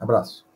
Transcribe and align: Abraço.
Abraço. 0.00 0.49